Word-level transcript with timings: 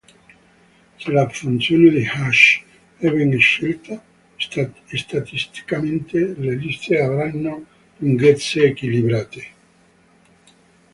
Se 0.97 1.11
la 1.11 1.29
funzione 1.29 1.91
di 1.91 2.03
hash 2.03 2.63
è 2.97 3.11
ben 3.11 3.37
scelta, 3.37 4.03
statisticamente 4.35 6.33
le 6.39 6.55
liste 6.55 6.97
avranno 6.97 7.65
lunghezze 7.97 8.63
equilibrate. 8.63 9.47